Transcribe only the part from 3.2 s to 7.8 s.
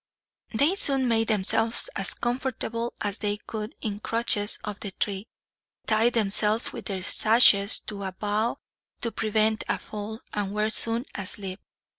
could in crutches of the tree, tied themselves with their sashes